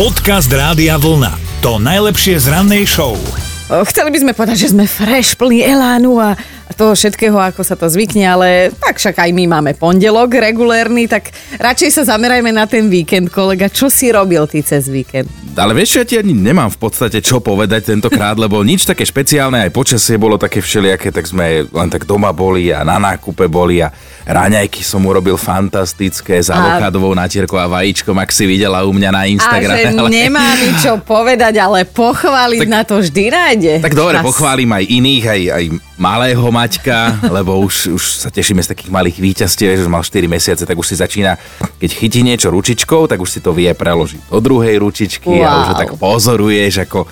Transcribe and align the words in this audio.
Podcast 0.00 0.48
Rádia 0.48 0.96
Vlna. 0.96 1.60
To 1.60 1.76
najlepšie 1.76 2.40
z 2.40 2.48
rannej 2.48 2.88
show. 2.88 3.20
Chceli 3.68 4.08
by 4.08 4.18
sme 4.24 4.32
povedať, 4.32 4.64
že 4.64 4.72
sme 4.72 4.88
fresh, 4.88 5.36
plný 5.36 5.60
elánu 5.60 6.16
a 6.16 6.40
toho 6.72 6.96
všetkého, 6.96 7.36
ako 7.36 7.60
sa 7.60 7.76
to 7.76 7.84
zvykne, 7.84 8.24
ale 8.24 8.72
tak 8.80 8.96
však 8.96 9.20
aj 9.20 9.28
my 9.36 9.44
máme 9.44 9.76
pondelok 9.76 10.40
regulérny, 10.40 11.04
tak 11.04 11.28
radšej 11.60 12.00
sa 12.00 12.16
zamerajme 12.16 12.48
na 12.48 12.64
ten 12.64 12.88
víkend, 12.88 13.28
kolega. 13.28 13.68
Čo 13.68 13.92
si 13.92 14.08
robil 14.08 14.40
ty 14.48 14.64
cez 14.64 14.88
víkend? 14.88 15.28
Ale 15.60 15.76
vieš, 15.76 16.00
ja 16.00 16.04
ti 16.08 16.16
ani 16.16 16.32
nemám 16.32 16.72
v 16.72 16.88
podstate 16.88 17.20
čo 17.20 17.44
povedať 17.44 17.92
tentokrát, 17.92 18.32
lebo 18.40 18.64
nič 18.64 18.88
také 18.88 19.04
špeciálne, 19.04 19.68
aj 19.68 19.76
počasie 19.76 20.16
bolo 20.16 20.40
také 20.40 20.64
všelijaké, 20.64 21.12
tak 21.12 21.28
sme 21.28 21.68
len 21.68 21.88
tak 21.92 22.08
doma 22.08 22.32
boli 22.32 22.72
a 22.72 22.80
na 22.80 22.96
nákupe 22.96 23.44
boli 23.44 23.84
a 23.84 23.92
raňajky 24.24 24.80
som 24.80 25.04
urobil 25.04 25.36
fantastické 25.36 26.40
s 26.40 26.48
avokádovou 26.48 27.12
natierkou 27.12 27.60
a 27.60 27.68
vajíčkom, 27.68 28.16
ak 28.16 28.32
si 28.32 28.48
videla 28.48 28.88
u 28.88 28.92
mňa 28.96 29.10
na 29.12 29.22
Instagrame. 29.28 29.84
A 29.84 29.92
že 29.92 30.00
ale... 30.00 30.08
nemá 30.08 30.48
mi 30.56 30.72
čo 30.80 30.96
povedať, 30.96 31.60
ale 31.60 31.84
pochváliť 31.84 32.64
tak, 32.64 32.72
na 32.72 32.80
to 32.80 33.04
vždy 33.04 33.24
nájde. 33.28 33.74
Tak 33.84 33.92
dobre, 33.92 34.16
pochválim 34.24 34.70
aj 34.72 34.84
iných, 34.88 35.24
aj, 35.28 35.42
aj 35.52 35.64
malého 36.00 36.48
Maťka, 36.48 37.28
lebo 37.28 37.60
už, 37.60 37.92
už 37.92 38.04
sa 38.24 38.32
tešíme 38.32 38.64
z 38.64 38.72
takých 38.72 38.88
malých 38.88 39.20
výťastiev, 39.20 39.76
že 39.76 39.84
už 39.84 39.92
mal 39.92 40.00
4 40.00 40.24
mesiace, 40.24 40.64
tak 40.64 40.74
už 40.80 40.88
si 40.88 40.96
začína, 40.96 41.36
keď 41.76 41.90
chytí 41.92 42.24
niečo 42.24 42.48
ručičkou, 42.48 43.04
tak 43.04 43.20
už 43.20 43.28
si 43.28 43.40
to 43.44 43.52
vie 43.52 43.68
preložiť 43.68 44.32
do 44.32 44.40
druhej 44.40 44.80
ručičky 44.80 45.28
wow. 45.28 45.44
a 45.44 45.50
už 45.60 45.66
ho 45.68 45.76
tak 45.76 45.92
pozoruješ, 46.00 46.88
ako 46.88 47.04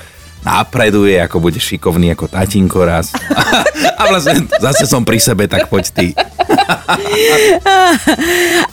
napreduje, 0.48 1.20
ako 1.20 1.44
bude 1.44 1.60
šikovný 1.60 2.16
ako 2.16 2.32
tatinko 2.32 2.88
raz. 2.88 3.12
a 4.00 4.02
vlastne 4.08 4.48
zase 4.56 4.88
som 4.88 5.04
pri 5.04 5.20
sebe, 5.20 5.44
tak 5.44 5.68
poď 5.68 5.84
ty. 5.92 6.06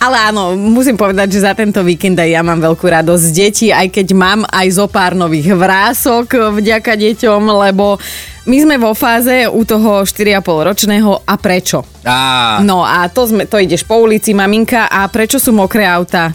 Ale 0.04 0.16
áno, 0.32 0.56
musím 0.56 0.96
povedať, 0.96 1.36
že 1.36 1.44
za 1.44 1.52
tento 1.52 1.84
víkend 1.84 2.16
aj 2.16 2.30
ja 2.32 2.40
mám 2.40 2.64
veľkú 2.64 2.88
radosť 2.88 3.24
z 3.28 3.32
detí, 3.36 3.66
aj 3.68 3.92
keď 3.92 4.06
mám 4.16 4.40
aj 4.48 4.66
zo 4.72 4.86
pár 4.88 5.12
nových 5.12 5.52
vrások 5.52 6.56
vďaka 6.56 6.96
deťom, 6.96 7.42
lebo 7.68 8.00
my 8.46 8.56
sme 8.62 8.76
vo 8.78 8.94
fáze 8.94 9.44
u 9.50 9.60
toho 9.66 10.06
4,5 10.06 10.68
ročného 10.72 11.12
a 11.26 11.34
prečo? 11.36 11.82
Á. 12.06 12.62
No 12.62 12.86
a 12.86 13.10
to, 13.10 13.26
sme, 13.26 13.44
to 13.44 13.58
ideš 13.58 13.82
po 13.82 13.98
ulici, 14.00 14.32
maminka, 14.32 14.86
a 14.86 15.04
prečo 15.10 15.42
sú 15.42 15.50
mokré 15.50 15.82
auta, 15.84 16.30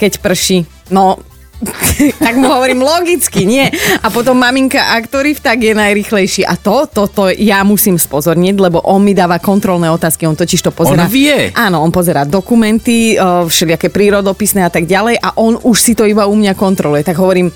keď 0.00 0.12
prší? 0.24 0.64
No, 0.88 1.20
tak 2.24 2.34
mu 2.38 2.46
hovorím 2.46 2.84
logicky, 2.84 3.42
nie. 3.48 3.66
A 4.04 4.12
potom 4.12 4.38
maminka, 4.38 4.94
a 4.94 5.00
ktorý 5.02 5.34
vtak 5.34 5.58
je 5.58 5.74
najrychlejší? 5.74 6.42
A 6.46 6.54
to, 6.54 6.86
toto 6.86 7.24
to 7.24 7.30
ja 7.30 7.64
musím 7.64 7.96
spozorniť, 7.96 8.58
lebo 8.58 8.82
on 8.84 9.00
mi 9.00 9.16
dáva 9.16 9.40
kontrolné 9.40 9.88
otázky, 9.88 10.28
on 10.28 10.36
totiž 10.36 10.60
to 10.60 10.74
pozera. 10.74 11.06
On 11.06 11.10
vie. 11.10 11.54
Áno, 11.56 11.80
on 11.80 11.88
pozera 11.88 12.26
dokumenty, 12.26 13.16
všelijaké 13.22 13.88
prírodopisné 13.88 14.66
a 14.66 14.68
tak 14.68 14.84
ďalej 14.84 15.22
a 15.22 15.38
on 15.40 15.56
už 15.56 15.76
si 15.78 15.92
to 15.96 16.04
iba 16.04 16.26
u 16.26 16.34
mňa 16.36 16.52
kontroluje. 16.58 17.06
Tak 17.06 17.16
hovorím, 17.16 17.48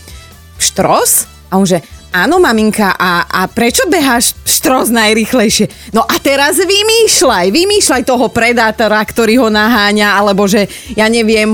štros? 0.57 1.27
A 1.51 1.61
on 1.61 1.67
že, 1.67 1.83
Áno, 2.09 2.41
maminka, 2.41 2.97
a, 2.97 3.29
a 3.29 3.45
prečo 3.53 3.85
beháš 3.85 4.33
štros 4.41 4.89
najrychlejšie? 4.89 5.93
No 5.93 6.01
a 6.09 6.17
teraz 6.17 6.57
vymýšľaj, 6.57 7.53
vymýšľaj 7.53 8.03
toho 8.09 8.33
predátora, 8.33 9.05
ktorý 9.05 9.45
ho 9.45 9.49
naháňa, 9.53 10.17
alebo 10.17 10.49
že, 10.49 10.65
ja 10.97 11.05
neviem, 11.13 11.53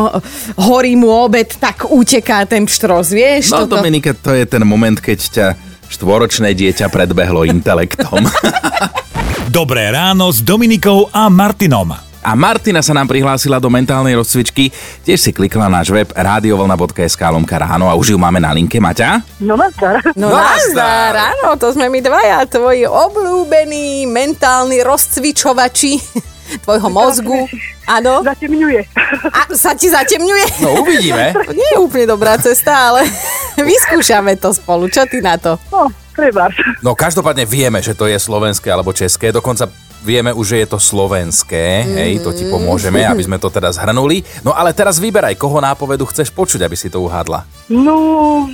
horí 0.54 0.94
mu 0.94 1.10
obed, 1.10 1.58
tak 1.58 1.90
uteká 1.90 2.46
ten 2.46 2.70
štros, 2.70 3.10
vieš? 3.10 3.50
No, 3.50 3.66
toto? 3.66 3.82
Dominika, 3.82 4.14
to 4.14 4.30
je 4.30 4.46
ten 4.46 4.62
moment, 4.62 4.94
keď 4.94 5.18
ťa 5.18 5.46
štvoročné 5.90 6.54
dieťa 6.54 6.86
predbehlo 6.86 7.42
intelektom. 7.42 8.22
Dobré 9.50 9.90
ráno 9.90 10.30
s 10.30 10.38
Dominikou 10.38 11.10
a 11.10 11.26
Martinom. 11.26 12.13
A 12.24 12.32
Martina 12.32 12.80
sa 12.80 12.96
nám 12.96 13.04
prihlásila 13.04 13.60
do 13.60 13.68
mentálnej 13.68 14.16
rozcvičky. 14.16 14.72
Tiež 15.04 15.20
si 15.20 15.30
klikla 15.36 15.68
náš 15.68 15.92
web 15.92 16.08
radiovolna.sk 16.08 17.20
lomka 17.20 17.60
ráno 17.60 17.92
a 17.92 17.94
už 17.94 18.16
ju 18.16 18.18
máme 18.18 18.40
na 18.40 18.56
linke. 18.56 18.80
Maťa? 18.80 19.20
No 19.44 19.60
nazdar. 19.60 20.00
No, 20.16 20.32
no 20.32 20.40
nazdar, 20.40 21.12
áno, 21.36 21.60
to 21.60 21.68
sme 21.76 21.92
my 21.92 22.00
dvaja, 22.00 22.48
tvoji 22.48 22.88
obľúbení 22.88 24.08
mentálni 24.08 24.80
rozcvičovači 24.80 26.00
tvojho 26.64 26.88
mozgu. 26.88 27.44
Áno. 27.84 28.24
Zatemňuje. 28.24 28.80
A 29.28 29.52
sa 29.52 29.76
ti 29.76 29.92
zatemňuje? 29.92 30.64
No 30.64 30.80
uvidíme. 30.80 31.36
Nie 31.58 31.76
je 31.76 31.78
úplne 31.84 32.08
dobrá 32.08 32.40
cesta, 32.40 32.72
ale 32.72 33.04
vyskúšame 33.60 34.40
to 34.40 34.56
spolu. 34.56 34.88
Čo 34.88 35.04
ty 35.04 35.20
na 35.20 35.36
to? 35.36 35.60
No, 35.68 35.92
treba. 36.16 36.48
No 36.80 36.96
každopádne 36.96 37.44
vieme, 37.44 37.84
že 37.84 37.92
to 37.92 38.08
je 38.08 38.16
slovenské 38.16 38.72
alebo 38.72 38.96
české. 38.96 39.28
Dokonca 39.28 39.68
vieme 40.04 40.30
už, 40.36 40.54
že 40.54 40.60
je 40.62 40.68
to 40.68 40.78
slovenské, 40.78 41.82
mm-hmm. 41.82 41.96
hej, 41.96 42.12
to 42.20 42.30
ti 42.36 42.44
pomôžeme, 42.52 43.00
aby 43.00 43.24
sme 43.24 43.40
to 43.40 43.48
teda 43.48 43.72
zhrnuli. 43.72 44.20
No 44.44 44.52
ale 44.52 44.76
teraz 44.76 45.00
vyberaj, 45.00 45.40
koho 45.40 45.64
nápovedu 45.64 46.04
chceš 46.04 46.28
počuť, 46.28 46.68
aby 46.68 46.76
si 46.76 46.92
to 46.92 47.00
uhádla. 47.00 47.48
No, 47.72 48.44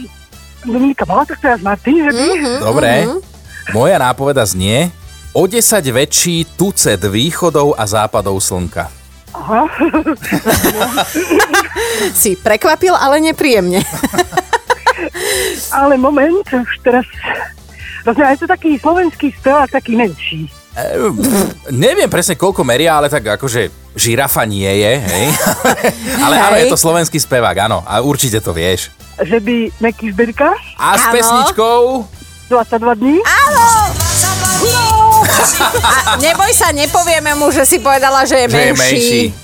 Dominika, 0.62 1.03
mala 1.03 1.27
to 1.27 1.34
teraz 1.34 1.59
Martin, 1.59 2.06
že 2.06 2.15
by? 2.15 2.22
Mm-hmm. 2.22 2.56
Dobre, 2.62 2.91
mm-hmm. 3.05 3.21
moja 3.75 3.97
nápoveda 3.99 4.47
znie 4.47 4.94
o 5.34 5.50
10 5.50 5.83
väčší 5.91 6.47
tucet 6.55 7.03
východov 7.03 7.75
a 7.75 7.82
západov 7.91 8.38
slnka. 8.38 8.87
Aha. 9.31 9.62
si 12.21 12.34
prekvapil, 12.34 12.94
ale 12.94 13.22
nepríjemne. 13.22 13.82
ale 15.81 15.94
moment, 15.99 16.43
už 16.47 16.71
teraz... 16.82 17.06
Rozumiem, 18.00 18.32
je 18.32 18.41
to 18.43 18.49
taký 18.49 18.71
slovenský 18.81 19.28
spevák, 19.38 19.71
taký 19.71 19.93
menší. 19.93 20.49
Ehm, 20.70 21.19
neviem 21.75 22.06
presne 22.06 22.38
koľko 22.38 22.62
meria, 22.62 22.94
ale 22.94 23.10
tak 23.10 23.26
akože 23.26 23.75
žirafa 23.98 24.47
nie 24.47 24.70
je, 24.70 24.92
hej. 25.03 25.26
ale 26.25 26.38
áno, 26.38 26.56
je 26.62 26.70
to 26.70 26.78
slovenský 26.78 27.19
spevák, 27.19 27.66
áno. 27.66 27.82
A 27.82 27.98
určite 27.98 28.38
to 28.38 28.54
vieš. 28.54 28.94
Že 29.19 29.42
by 29.42 29.54
Meky 29.82 30.14
Zberka? 30.14 30.54
A 30.78 30.94
s 30.94 31.10
pesničkou? 31.10 32.06
22 32.48 32.94
dní? 33.03 33.19
Áno! 33.22 33.62
A 35.82 36.16
neboj 36.19 36.53
sa, 36.54 36.70
nepovieme 36.70 37.34
mu, 37.34 37.50
že 37.50 37.66
si 37.66 37.82
povedala, 37.82 38.25
že 38.26 38.37
je 38.44 38.48
že 38.50 38.54
menší. 38.54 38.62
Je 38.62 38.75
menší. 38.78 39.22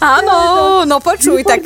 Áno, 0.00 0.36
no 0.88 0.96
počuj, 0.96 1.44
tak 1.44 1.60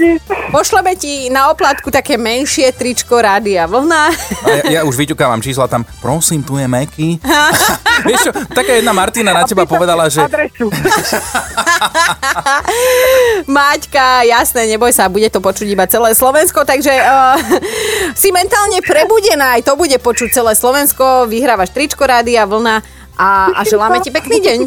pošleme 0.50 0.98
ti 0.98 1.30
na 1.30 1.54
oplatku 1.54 1.94
také 1.94 2.18
menšie 2.18 2.74
tričko 2.74 3.22
Rádia 3.22 3.70
Vlna. 3.70 4.10
Ja, 4.42 4.62
ja 4.66 4.80
už 4.82 4.98
vyťukávam 4.98 5.38
čísla 5.38 5.70
tam, 5.70 5.86
prosím, 6.02 6.42
tu 6.42 6.58
je 6.58 6.66
Meky. 6.66 7.22
Vieš 8.10 8.20
čo, 8.26 8.32
taká 8.50 8.74
jedna 8.74 8.90
Martina 8.90 9.30
na 9.30 9.46
teba 9.46 9.70
povedala, 9.70 10.10
že... 10.10 10.18
Maťka, 13.46 14.26
jasné, 14.26 14.66
neboj 14.66 14.90
sa, 14.90 15.06
bude 15.06 15.30
to 15.30 15.38
počuť 15.38 15.70
iba 15.70 15.86
celé 15.86 16.10
Slovensko, 16.18 16.66
takže 16.66 16.90
uh, 16.90 17.38
si 18.18 18.34
mentálne 18.34 18.82
prebudená, 18.82 19.62
aj 19.62 19.62
to 19.62 19.78
bude 19.78 19.94
počuť 20.02 20.34
celé 20.34 20.58
Slovensko, 20.58 21.30
vyhrávaš 21.30 21.70
tričko 21.70 22.02
Rádia 22.02 22.50
Vlna 22.50 22.82
a, 23.14 23.54
a 23.54 23.60
želáme 23.62 24.02
ti 24.02 24.10
pekný 24.10 24.42
deň. 24.42 24.58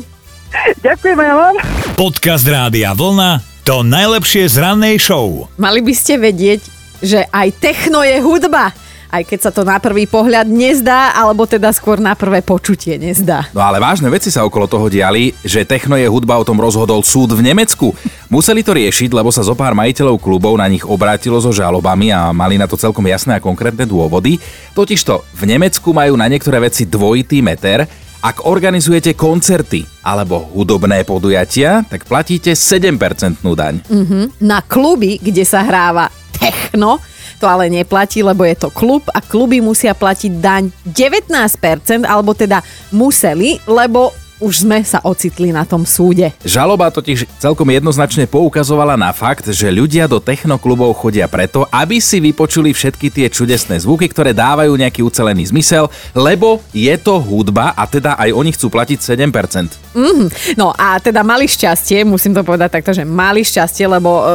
Ďakujem 0.79 1.19
aj 1.19 1.33
vám. 1.35 1.55
Podcast 1.99 2.47
Rádia 2.47 2.95
Vlna 2.95 3.56
to 3.67 3.83
najlepšie 3.83 4.47
z 4.47 4.63
rannej 4.63 4.95
show. 4.95 5.51
Mali 5.59 5.83
by 5.83 5.91
ste 5.91 6.15
vedieť, 6.15 6.63
že 7.03 7.27
aj 7.27 7.51
techno 7.59 7.99
je 7.99 8.15
hudba. 8.23 8.71
Aj 9.11 9.19
keď 9.27 9.39
sa 9.43 9.51
to 9.51 9.67
na 9.67 9.75
prvý 9.75 10.07
pohľad 10.07 10.47
nezdá, 10.47 11.11
alebo 11.11 11.43
teda 11.43 11.75
skôr 11.75 11.99
na 11.99 12.15
prvé 12.15 12.39
počutie 12.39 12.95
nezdá. 12.95 13.51
No 13.51 13.59
ale 13.59 13.83
vážne 13.83 14.07
veci 14.07 14.31
sa 14.31 14.47
okolo 14.47 14.71
toho 14.71 14.87
diali, 14.87 15.35
že 15.43 15.67
techno 15.67 15.99
je 15.99 16.07
hudba, 16.07 16.39
o 16.39 16.47
tom 16.47 16.63
rozhodol 16.63 17.03
súd 17.03 17.35
v 17.35 17.43
Nemecku. 17.43 17.91
Museli 18.31 18.63
to 18.63 18.71
riešiť, 18.71 19.11
lebo 19.11 19.35
sa 19.35 19.43
zo 19.43 19.51
pár 19.51 19.75
majiteľov 19.75 20.15
klubov 20.15 20.55
na 20.55 20.71
nich 20.71 20.87
obrátilo 20.87 21.35
so 21.43 21.51
žalobami 21.51 22.07
a 22.15 22.31
mali 22.31 22.55
na 22.55 22.71
to 22.71 22.79
celkom 22.79 23.03
jasné 23.03 23.35
a 23.35 23.43
konkrétne 23.43 23.83
dôvody. 23.83 24.39
Totižto 24.79 25.27
v 25.35 25.43
Nemecku 25.43 25.91
majú 25.91 26.15
na 26.15 26.31
niektoré 26.31 26.63
veci 26.63 26.87
dvojitý 26.87 27.43
meter, 27.43 27.83
ak 28.21 28.49
organizujete 28.49 29.13
koncerty 29.13 29.85
alebo 30.01 30.41
hudobné 30.53 31.05
podujatia, 31.05 31.85
tak 31.85 32.09
platíte 32.09 32.57
7% 32.57 33.41
daň. 33.41 33.81
Mm-hmm. 33.85 34.23
Na 34.41 34.65
kluby, 34.65 35.21
kde 35.21 35.45
sa 35.45 35.61
hráva 35.61 36.09
techno, 36.33 36.97
to 37.37 37.45
ale 37.45 37.69
neplatí, 37.69 38.25
lebo 38.25 38.45
je 38.45 38.57
to 38.57 38.69
klub 38.73 39.05
a 39.13 39.21
kluby 39.21 39.61
musia 39.61 39.93
platiť 39.93 40.31
daň 40.41 40.63
19%, 40.89 42.05
alebo 42.05 42.33
teda 42.33 42.65
museli, 42.93 43.61
lebo 43.69 44.13
už 44.37 44.65
sme 44.65 44.85
sa 44.85 45.01
ocitli 45.01 45.49
na 45.49 45.65
tom 45.65 45.83
súde. 45.83 46.29
Žaloba 46.45 46.93
totiž 46.93 47.25
celkom 47.41 47.65
jednoznačne 47.73 48.29
poukazovala 48.29 48.93
na 48.93 49.09
fakt, 49.09 49.49
že 49.49 49.73
ľudia 49.73 50.05
do 50.05 50.21
technoklubov 50.21 50.93
chodia 50.97 51.25
preto, 51.25 51.65
aby 51.73 51.97
si 51.97 52.21
vypočuli 52.21 52.73
všetky 52.73 53.09
tie 53.09 53.27
čudesné 53.27 53.81
zvuky, 53.81 54.05
ktoré 54.09 54.37
dávajú 54.37 54.73
nejaký 54.77 55.01
ucelený 55.01 55.49
zmysel, 55.49 55.89
lebo 56.13 56.61
je 56.69 56.93
to 57.01 57.17
hudba 57.17 57.73
a 57.73 57.83
teda 57.89 58.17
aj 58.17 58.29
oni 58.33 58.53
chcú 58.53 58.69
platiť 58.69 58.99
7%. 59.01 59.97
Mm, 59.97 60.29
no 60.61 60.69
a 60.77 61.01
teda 61.01 61.25
mali 61.25 61.49
šťastie, 61.49 62.05
musím 62.05 62.37
to 62.37 62.45
povedať 62.45 62.77
takto, 62.77 62.93
že 62.93 63.01
mali 63.01 63.41
šťastie, 63.41 63.89
lebo 63.89 64.21
uh, 64.21 64.25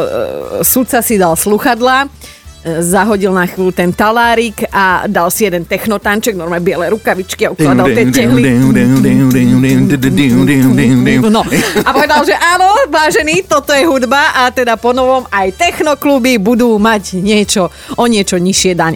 sudca 0.67 0.99
si 0.99 1.15
dal 1.15 1.39
sluchadla, 1.39 2.07
e, 2.07 2.07
zahodil 2.63 3.35
na 3.35 3.43
chvíľu 3.47 3.75
ten 3.75 3.91
talárik 3.91 4.63
a 4.71 5.11
dal 5.11 5.29
si 5.35 5.47
jeden 5.47 5.67
technotanček, 5.67 6.39
normálne 6.39 6.63
biele 6.63 6.87
rukavičky 6.95 7.51
a 7.51 7.51
ukladal 7.51 7.91
tie 7.91 8.07
tehly. 8.07 8.43
No 11.27 11.43
a 11.83 11.91
povedal, 11.91 12.23
že 12.23 12.35
áno, 12.39 12.87
vážený, 12.87 13.51
toto 13.51 13.75
je 13.75 13.83
hudba 13.83 14.47
a 14.47 14.55
teda 14.55 14.79
po 14.79 14.95
novom 14.95 15.27
aj 15.35 15.59
technokluby 15.59 16.39
budú 16.39 16.79
mať 16.79 17.19
niečo, 17.19 17.67
o 17.99 18.05
niečo 18.07 18.39
nižšie 18.39 18.73
daň. 18.79 18.95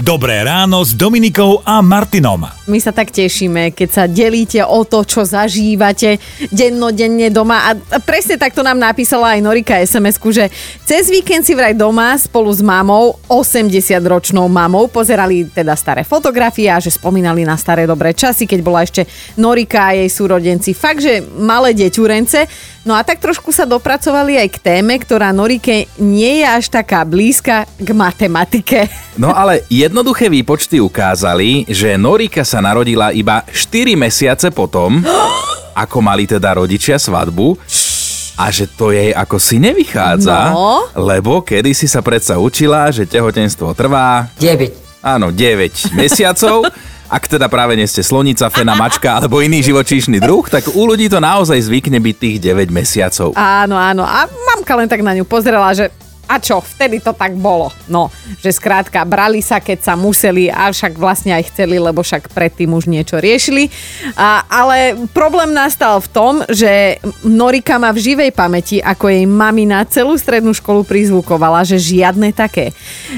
Dobré 0.00 0.46
ráno 0.46 0.86
s 0.86 0.94
Dominikou 0.94 1.66
a 1.66 1.82
Martinom. 1.82 2.46
My 2.70 2.78
sa 2.78 2.94
tak 2.94 3.10
tešíme, 3.10 3.74
keď 3.74 3.88
sa 3.90 4.04
delíte 4.06 4.62
o 4.62 4.86
to, 4.86 5.02
čo 5.02 5.26
zažívate 5.26 6.22
dennodenne 6.54 7.26
doma. 7.34 7.74
A 7.74 7.98
presne 7.98 8.38
takto 8.38 8.62
nám 8.62 8.78
napísala 8.78 9.34
aj 9.34 9.40
Norika 9.42 9.74
sms 9.82 10.22
že 10.30 10.46
cez 10.84 11.06
víkend 11.06 11.46
si 11.46 11.54
vraj 11.54 11.76
doma 11.76 12.18
spolu 12.18 12.50
s 12.50 12.58
mamou, 12.64 13.18
80-ročnou 13.30 14.50
mamou, 14.50 14.90
pozerali 14.90 15.46
teda 15.46 15.78
staré 15.78 16.02
fotografie 16.02 16.66
a 16.66 16.82
že 16.82 16.90
spomínali 16.90 17.46
na 17.46 17.54
staré 17.54 17.86
dobré 17.86 18.10
časy, 18.10 18.48
keď 18.48 18.60
bola 18.64 18.82
ešte 18.82 19.06
Norika 19.38 19.90
a 19.90 19.96
jej 19.96 20.10
súrodenci. 20.10 20.74
Fakt, 20.74 21.04
že 21.06 21.22
malé 21.22 21.72
deťurence. 21.78 22.44
No 22.80 22.96
a 22.96 23.04
tak 23.04 23.20
trošku 23.20 23.52
sa 23.52 23.68
dopracovali 23.68 24.40
aj 24.40 24.48
k 24.56 24.58
téme, 24.58 24.96
ktorá 24.96 25.30
Norike 25.36 25.86
nie 26.00 26.40
je 26.40 26.46
až 26.48 26.72
taká 26.72 27.04
blízka 27.04 27.68
k 27.76 27.88
matematike. 27.92 28.88
No 29.20 29.36
ale 29.36 29.68
jednoduché 29.68 30.32
výpočty 30.32 30.80
ukázali, 30.80 31.68
že 31.68 32.00
Norika 32.00 32.40
sa 32.40 32.64
narodila 32.64 33.12
iba 33.12 33.44
4 33.52 34.00
mesiace 34.00 34.48
potom, 34.48 35.04
ako 35.84 35.98
mali 36.00 36.24
teda 36.24 36.56
rodičia 36.56 36.96
svadbu 36.96 37.60
a 38.40 38.48
že 38.48 38.64
to 38.64 38.88
jej 38.88 39.12
ako 39.12 39.36
si 39.36 39.60
nevychádza, 39.60 40.56
No. 40.56 40.88
lebo 40.96 41.44
kedy 41.44 41.76
si 41.76 41.84
sa 41.84 42.00
predsa 42.00 42.40
učila, 42.40 42.88
že 42.88 43.04
tehotenstvo 43.04 43.76
trvá 43.76 44.32
9. 44.40 45.04
Áno, 45.04 45.28
9 45.28 45.92
mesiacov. 45.92 46.64
Ak 47.10 47.26
teda 47.26 47.50
práve 47.50 47.74
nie 47.74 47.90
ste 47.90 48.06
slonica, 48.06 48.46
fena, 48.48 48.78
mačka 48.78 49.18
alebo 49.18 49.42
iný 49.42 49.60
živočíšny 49.60 50.22
druh, 50.22 50.46
tak 50.46 50.70
u 50.70 50.86
ľudí 50.86 51.10
to 51.10 51.18
naozaj 51.18 51.58
zvykne 51.58 51.98
byť 51.98 52.16
tých 52.16 52.36
9 52.38 52.70
mesiacov. 52.70 53.34
Áno, 53.34 53.74
áno. 53.74 54.06
A 54.06 54.24
mamka 54.24 54.72
len 54.78 54.86
tak 54.86 55.02
na 55.02 55.12
ňu 55.12 55.26
pozerala, 55.26 55.74
že 55.74 55.90
a 56.30 56.38
čo, 56.38 56.62
vtedy 56.62 57.02
to 57.02 57.10
tak 57.10 57.34
bolo. 57.34 57.74
No, 57.90 58.14
že 58.38 58.54
skrátka 58.54 59.02
brali 59.02 59.42
sa, 59.42 59.58
keď 59.58 59.82
sa 59.82 59.94
museli, 59.98 60.46
a 60.46 60.70
však 60.70 60.94
vlastne 60.94 61.34
aj 61.34 61.50
chceli, 61.50 61.82
lebo 61.82 62.06
však 62.06 62.30
predtým 62.30 62.70
už 62.70 62.86
niečo 62.86 63.18
riešili. 63.18 63.66
A, 64.14 64.46
ale 64.46 64.94
problém 65.10 65.50
nastal 65.50 65.98
v 65.98 66.08
tom, 66.14 66.34
že 66.46 67.02
Norika 67.26 67.82
má 67.82 67.90
v 67.90 67.98
živej 67.98 68.30
pamäti, 68.30 68.78
ako 68.78 69.10
jej 69.10 69.26
mamina 69.26 69.82
celú 69.90 70.14
strednú 70.14 70.54
školu 70.54 70.86
prizvukovala, 70.86 71.66
že 71.66 71.82
žiadne 71.82 72.30
také. 72.30 72.70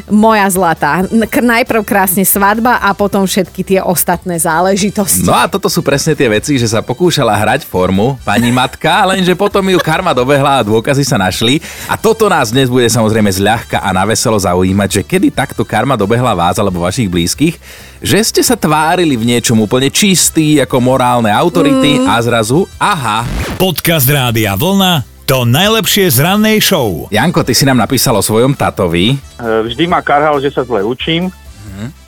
Moja 0.08 0.48
zlatá. 0.48 1.04
Najprv 1.28 1.84
krásne 1.84 2.24
svadba 2.24 2.80
a 2.80 2.96
potom 2.96 3.28
všetky 3.28 3.60
tie 3.60 3.80
ostatné 3.84 4.40
záležitosti. 4.40 5.28
No 5.28 5.36
a 5.36 5.50
toto 5.50 5.68
sú 5.68 5.84
presne 5.84 6.16
tie 6.16 6.32
veci, 6.32 6.56
že 6.56 6.70
sa 6.70 6.80
pokúšala 6.80 7.36
hrať 7.36 7.68
formu 7.68 8.16
pani 8.24 8.48
matka, 8.48 9.04
lenže 9.04 9.36
potom 9.36 9.66
ju 9.68 9.76
karma 9.82 10.16
dobehla 10.16 10.62
a 10.62 10.66
dôkazy 10.66 11.04
sa 11.04 11.20
našli. 11.20 11.60
A 11.90 11.98
toto 11.98 12.30
nás 12.30 12.54
dnes 12.54 12.70
bude 12.70 12.86
samozrejme 13.02 13.34
zľahka 13.34 13.82
a 13.82 13.90
na 13.90 14.06
veselo 14.06 14.38
zaujímať, 14.38 14.88
že 14.94 15.02
kedy 15.02 15.34
takto 15.34 15.66
karma 15.66 15.98
dobehla 15.98 16.38
vás 16.38 16.54
alebo 16.62 16.86
vašich 16.86 17.10
blízkych, 17.10 17.58
že 17.98 18.22
ste 18.22 18.46
sa 18.46 18.54
tvárili 18.54 19.18
v 19.18 19.26
niečom 19.26 19.58
úplne 19.58 19.90
čistý 19.90 20.62
ako 20.62 20.78
morálne 20.78 21.26
autority 21.26 21.98
mm. 21.98 22.06
a 22.06 22.22
zrazu, 22.22 22.62
aha, 22.78 23.26
Podcast 23.58 24.06
Rádia 24.06 24.54
Vlna 24.54 25.02
to 25.26 25.42
najlepšie 25.42 26.14
z 26.14 26.22
rannej 26.22 26.62
show. 26.62 27.10
Janko, 27.10 27.42
ty 27.42 27.58
si 27.58 27.66
nám 27.66 27.82
napísal 27.82 28.14
o 28.14 28.22
svojom 28.22 28.54
tatovi. 28.54 29.16
E, 29.16 29.16
vždy 29.40 29.90
ma 29.90 29.98
karhal, 29.98 30.38
že 30.38 30.54
sa 30.54 30.62
zle 30.62 30.86
učím. 30.86 31.34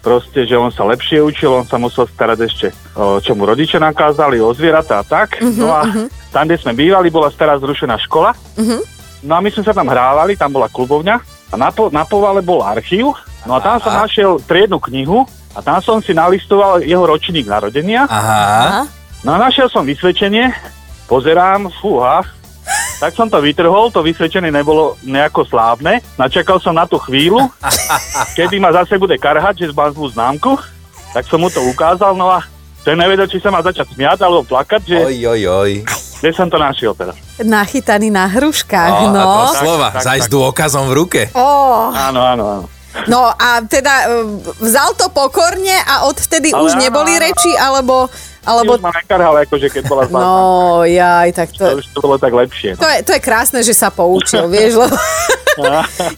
Proste, 0.04 0.44
že 0.44 0.54
on 0.60 0.68
sa 0.68 0.84
lepšie 0.84 1.24
učil, 1.24 1.48
on 1.48 1.64
sa 1.64 1.80
musel 1.80 2.04
starať 2.04 2.38
ešte, 2.44 2.66
o, 2.92 3.16
čo 3.24 3.32
mu 3.32 3.48
rodičia 3.48 3.80
nakázali, 3.80 4.36
o 4.36 4.52
zvieratá 4.52 5.00
a 5.00 5.06
tak. 5.08 5.40
No 5.40 5.72
a 5.72 5.88
tam, 6.34 6.44
kde 6.44 6.60
sme 6.60 6.76
bývali, 6.76 7.08
bola 7.08 7.32
stará 7.32 7.56
zrušená 7.56 7.96
škola. 8.04 8.36
No 9.24 9.40
a 9.40 9.40
my 9.40 9.48
sme 9.48 9.64
sa 9.64 9.72
tam 9.72 9.88
hrávali, 9.88 10.36
tam 10.36 10.52
bola 10.52 10.68
klubovňa 10.68 11.16
a 11.50 11.54
na, 11.56 11.72
po, 11.72 11.88
na 11.88 12.04
povale 12.04 12.44
bol 12.44 12.60
archív. 12.60 13.16
No 13.48 13.56
a 13.56 13.60
tam 13.64 13.80
som 13.80 13.96
našiel 13.96 14.36
triednu 14.44 14.76
knihu 14.92 15.24
a 15.56 15.64
tam 15.64 15.80
som 15.80 15.98
si 16.04 16.12
nalistoval 16.12 16.84
jeho 16.84 17.08
ročník 17.08 17.48
narodenia. 17.48 18.04
Aha. 18.04 18.84
No 19.24 19.30
a 19.32 19.38
našiel 19.40 19.72
som 19.72 19.88
vysvedčenie, 19.88 20.52
pozerám, 21.08 21.72
fúha, 21.80 22.20
tak 23.00 23.16
som 23.16 23.28
to 23.28 23.40
vytrhol, 23.40 23.88
to 23.88 24.04
vysvedčenie 24.04 24.52
nebolo 24.52 24.96
nejako 25.04 25.48
slávne. 25.48 26.04
Načakal 26.20 26.60
som 26.60 26.76
na 26.76 26.84
tú 26.84 27.00
chvíľu, 27.00 27.48
kedy 28.38 28.60
ma 28.60 28.72
zase 28.72 29.00
bude 29.00 29.16
karhať, 29.16 29.64
že 29.64 29.76
mám 29.76 29.92
zlú 29.92 30.12
známku. 30.12 30.52
Tak 31.16 31.24
som 31.28 31.40
mu 31.40 31.48
to 31.48 31.64
ukázal, 31.64 32.12
no 32.12 32.28
a 32.28 32.44
ten 32.84 33.00
nevedel, 33.00 33.24
či 33.24 33.40
sa 33.40 33.48
má 33.48 33.64
začať 33.64 33.96
smiať 33.96 34.20
alebo 34.20 34.44
plakať, 34.44 34.82
že 34.84 34.98
Oj, 35.00 35.18
oj, 35.32 35.42
oj. 35.48 35.72
Kde 36.16 36.30
som 36.30 36.46
to 36.46 36.56
našiel 36.56 36.92
teraz. 36.92 37.14
Nachytaný 37.36 38.08
na 38.08 38.26
hruškách, 38.26 38.90
No, 39.04 39.10
no. 39.10 39.20
a 39.20 39.24
to 39.24 39.52
Tak, 39.52 39.60
slova, 39.60 39.88
tak, 39.90 40.02
zajsť 40.04 40.26
tak. 40.26 40.34
dôkazom 40.34 40.84
v 40.86 40.94
ruke. 40.94 41.20
Oh. 41.32 41.90
Áno, 41.90 42.20
áno, 42.20 42.44
áno. 42.48 42.64
No 43.04 43.26
a 43.28 43.58
teda 43.60 43.90
e, 44.04 44.22
vzal 44.60 44.94
to 44.94 45.10
pokorne 45.10 45.74
a 45.82 46.06
odvtedy 46.06 46.48
Ale 46.48 46.62
už 46.62 46.72
áno, 46.74 46.80
neboli 46.80 47.12
áno. 47.12 47.22
reči, 47.22 47.50
alebo... 47.52 48.06
alebo... 48.44 48.76
Už 48.76 48.84
ma 48.84 48.92
nekarhal, 48.92 49.34
akože 49.48 49.68
keď 49.72 49.82
bola 49.88 50.02
zlá. 50.06 50.18
No, 50.20 50.34
jaj, 50.84 51.28
tak 51.32 51.48
To 51.56 51.64
to, 51.64 51.66
už 51.80 51.86
to 51.90 51.98
bolo 52.04 52.16
tak 52.20 52.32
lepšie. 52.32 52.76
to, 52.76 52.86
je, 52.86 52.98
to 53.02 53.10
je 53.16 53.20
krásne, 53.20 53.60
že 53.64 53.74
sa 53.74 53.88
poučil, 53.88 54.46
vieš, 54.52 54.78
lebo... 54.78 54.96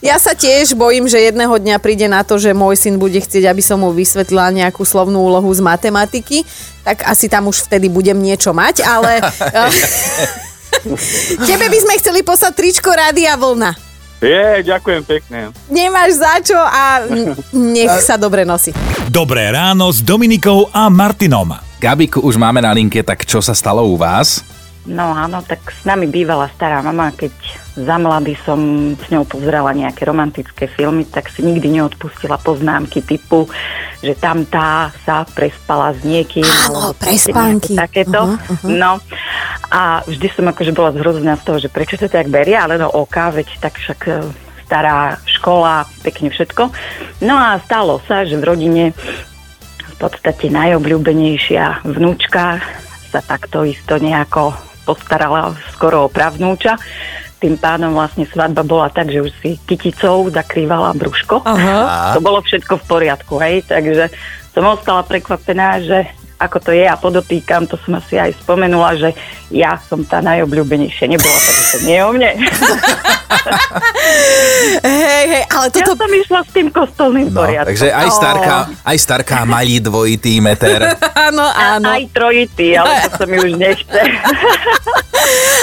Ja 0.01 0.17
sa 0.17 0.33
tiež 0.33 0.73
bojím, 0.73 1.13
že 1.13 1.21
jedného 1.21 1.53
dňa 1.61 1.77
príde 1.77 2.09
na 2.09 2.25
to, 2.25 2.41
že 2.41 2.57
môj 2.57 2.73
syn 2.73 2.97
bude 2.97 3.21
chcieť, 3.21 3.45
aby 3.45 3.61
som 3.61 3.85
mu 3.85 3.93
vysvetlila 3.93 4.49
nejakú 4.49 4.81
slovnú 4.81 5.29
úlohu 5.29 5.53
z 5.53 5.61
matematiky, 5.61 6.41
tak 6.81 7.05
asi 7.05 7.29
tam 7.29 7.53
už 7.53 7.69
vtedy 7.69 7.93
budem 7.93 8.17
niečo 8.17 8.57
mať, 8.57 8.81
ale... 8.81 9.21
Tebe 11.49 11.67
by 11.69 11.79
sme 11.83 11.95
chceli 12.01 12.21
poslať 12.25 12.53
tričko 12.57 12.95
Rádia 12.95 13.37
Vlna. 13.37 13.77
Je, 14.17 14.65
ďakujem 14.65 15.03
pekne. 15.05 15.53
Nemáš 15.69 16.17
za 16.17 16.35
čo 16.41 16.57
a 16.57 17.05
nech 17.53 17.93
sa 18.01 18.17
dobre 18.17 18.49
nosí. 18.49 18.73
Dobré 19.13 19.53
ráno 19.53 19.93
s 19.93 20.01
Dominikou 20.01 20.73
a 20.73 20.89
Martinom. 20.89 21.66
Gabiku 21.77 22.25
už 22.25 22.41
máme 22.41 22.65
na 22.65 22.73
linke, 22.73 23.05
tak 23.05 23.29
čo 23.29 23.45
sa 23.45 23.53
stalo 23.53 23.85
u 23.85 24.01
vás? 24.01 24.41
No 24.87 25.11
áno, 25.11 25.43
tak 25.43 25.67
s 25.75 25.83
nami 25.83 26.07
bývala 26.07 26.47
stará 26.55 26.79
mama, 26.79 27.11
keď 27.11 27.35
za 27.75 27.99
mlady 27.99 28.39
som 28.47 28.59
s 28.95 29.11
ňou 29.11 29.27
pozerala 29.27 29.75
nejaké 29.75 30.07
romantické 30.07 30.71
filmy, 30.71 31.05
tak 31.05 31.27
si 31.29 31.43
nikdy 31.43 31.69
neodpustila 31.75 32.39
poznámky 32.39 33.03
typu, 33.03 33.51
že 34.01 34.15
tam 34.15 34.47
tá 34.47 34.95
sa 35.03 35.27
prespala 35.27 35.91
s 35.91 36.01
niekým. 36.07 36.47
Áno, 36.47 36.95
prespánky. 36.95 37.75
Takéto. 37.75 38.31
Uh-huh, 38.31 38.39
uh-huh. 38.39 38.71
No 38.71 39.03
a 39.69 40.07
vždy 40.07 40.27
som 40.33 40.47
akože 40.47 40.71
bola 40.71 40.95
zhrozená 40.95 41.35
z 41.37 41.45
toho, 41.45 41.59
že 41.59 41.69
prečo 41.69 41.99
to 41.99 42.07
tak 42.07 42.31
beria, 42.31 42.65
ale 42.65 42.79
no 42.79 42.87
oka, 42.89 43.35
veď 43.35 43.59
tak 43.59 43.83
však 43.83 44.01
e, 44.07 44.13
stará 44.65 45.19
škola, 45.27 45.85
pekne 46.07 46.31
všetko. 46.31 46.71
No 47.27 47.35
a 47.35 47.59
stalo 47.67 47.99
sa, 48.07 48.23
že 48.23 48.39
v 48.39 48.47
rodine 48.47 48.85
v 49.97 50.05
podstate 50.05 50.53
najobľúbenejšia 50.53 51.89
vnúčka 51.89 52.61
sa 53.09 53.21
takto 53.25 53.65
isto 53.65 53.97
nejako 53.97 54.53
postarala 54.85 55.57
skoro 55.73 56.05
o 56.05 56.13
pravnúča. 56.13 56.77
Tým 57.41 57.57
pádom 57.57 57.97
vlastne 57.97 58.29
svadba 58.29 58.61
bola 58.61 58.93
tak, 58.93 59.09
že 59.09 59.25
už 59.25 59.33
si 59.41 59.57
kyticou 59.65 60.29
zakrývala 60.29 60.93
brúško. 60.93 61.41
Aha. 61.49 62.13
To 62.13 62.21
bolo 62.21 62.45
všetko 62.45 62.77
v 62.77 62.85
poriadku, 62.85 63.41
hej, 63.41 63.65
takže 63.65 64.13
som 64.53 64.69
ostala 64.69 65.01
prekvapená, 65.01 65.81
že 65.81 66.13
ako 66.37 66.61
to 66.61 66.71
je 66.77 66.85
a 66.85 67.01
podotýkam, 67.01 67.65
to 67.65 67.81
som 67.81 67.97
asi 67.97 68.21
aj 68.21 68.37
spomenula, 68.45 69.01
že 69.01 69.17
ja 69.49 69.81
som 69.89 70.05
tá 70.05 70.21
najobľúbenejšia 70.21 71.09
nebola, 71.09 71.39
takže 71.41 71.65
to 71.73 71.79
nie 71.89 71.99
o 72.05 72.13
mne. 72.13 72.31
Hej, 74.79 75.25
hej, 75.27 75.45
ale 75.49 75.67
Ja 75.67 75.75
toto... 75.83 75.93
som 75.99 76.11
išla 76.11 76.41
s 76.43 76.51
tým 76.51 76.69
kostolným 76.71 77.29
No, 77.29 77.43
poriadkom. 77.43 77.69
takže 77.69 77.89
aj 77.89 78.09
starka, 78.11 78.55
aj 78.83 78.97
starká 78.97 79.39
malý 79.45 79.79
dvojitý 79.79 80.39
meter. 80.39 80.95
Áno, 81.13 81.45
áno. 81.75 81.89
Aj 81.89 82.05
trojitý, 82.11 82.75
ale 82.75 83.05
to 83.05 83.11
sa 83.19 83.25
mi 83.25 83.37
už 83.37 83.53
nechce. 83.55 84.01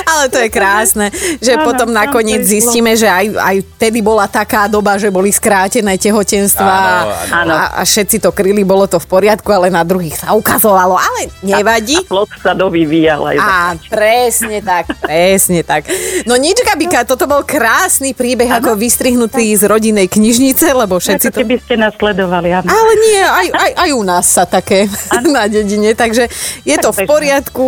Ale 0.04 0.28
to 0.28 0.36
je 0.38 0.50
krásne, 0.52 1.08
že 1.40 1.56
Áno, 1.56 1.64
potom 1.64 1.88
nakoniec 1.88 2.44
zistíme, 2.44 2.94
že 2.94 3.08
aj, 3.08 3.32
aj 3.32 3.56
vtedy 3.80 4.04
bola 4.04 4.28
taká 4.28 4.68
doba, 4.68 5.00
že 5.00 5.08
boli 5.08 5.32
skrátené 5.32 5.96
tehotenstva 5.96 6.68
Áno, 6.68 7.08
áno. 7.32 7.54
A, 7.56 7.80
a 7.80 7.82
všetci 7.82 8.20
to 8.20 8.36
kryli, 8.36 8.68
bolo 8.68 8.84
to 8.86 9.00
v 9.00 9.08
poriadku, 9.08 9.48
ale 9.48 9.72
na 9.72 9.82
druhých 9.82 10.20
sa 10.20 10.36
ukazovalo, 10.36 11.00
ale 11.00 11.32
nevadí. 11.40 11.96
A 11.96 12.04
plot 12.04 12.36
sa 12.44 12.52
dovyvíjal 12.52 13.24
aj 13.24 13.36
A 13.40 13.56
presne 13.88 14.60
tak, 14.60 14.92
presne 15.00 15.64
tak. 15.64 15.88
No 16.28 16.36
nič, 16.36 16.60
Gabika, 16.60 17.08
toto 17.08 17.24
bol 17.24 17.48
krásny 17.54 18.18
príbeh, 18.18 18.50
ano? 18.50 18.58
ako 18.58 18.72
vystrihnutý 18.82 19.54
z 19.54 19.70
rodinnej 19.70 20.10
knižnice, 20.10 20.74
lebo 20.74 20.98
všetci 20.98 21.30
ako 21.30 21.36
to... 21.38 21.40
Keby 21.46 21.58
ste 21.62 21.76
nasledovali. 21.78 22.50
áno. 22.50 22.66
Ale 22.66 22.92
nie, 22.98 23.22
aj, 23.22 23.48
aj, 23.54 23.72
aj 23.78 23.90
u 23.94 24.02
nás 24.02 24.26
sa 24.26 24.44
také 24.50 24.90
ano? 25.14 25.30
na 25.38 25.46
dedine, 25.46 25.94
takže 25.94 26.26
je 26.66 26.76
tak 26.76 26.84
to 26.84 26.90
v 26.90 27.00
poriadku. 27.06 27.66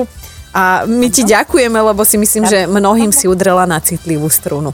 A 0.55 0.87
my 0.87 1.11
ti 1.11 1.27
ďakujeme, 1.27 1.75
lebo 1.75 2.07
si 2.07 2.15
myslím, 2.15 2.47
že 2.47 2.63
mnohým 2.63 3.11
si 3.11 3.27
udrela 3.27 3.67
na 3.67 3.75
citlivú 3.83 4.31
strunu. 4.31 4.71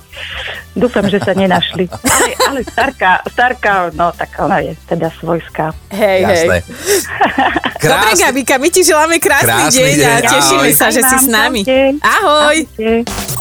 Dúfam, 0.78 1.10
že 1.10 1.18
sa 1.18 1.34
nenašli. 1.34 1.90
Ale, 1.90 2.28
ale 2.38 2.60
starka, 2.62 3.26
starka, 3.26 3.90
no 3.98 4.14
tak 4.14 4.30
ona 4.38 4.62
je 4.62 4.78
teda 4.86 5.10
svojská. 5.18 5.74
Hej, 5.90 6.22
Jasné. 6.22 6.58
hej. 6.62 6.62
Krásne. 7.82 7.98
Dobre, 7.98 8.12
Gabika, 8.14 8.56
my 8.62 8.70
ti 8.70 8.86
želáme 8.86 9.18
krásny, 9.18 9.50
krásny 9.58 9.82
deň, 9.82 9.94
deň 9.98 10.06
a 10.06 10.18
tešíme 10.22 10.70
Ahoj. 10.70 10.78
sa, 10.78 10.88
že 10.94 11.02
si 11.02 11.18
s 11.18 11.26
nami. 11.26 11.62
Ahoj. 11.98 12.58
Ahojte. 12.70 13.41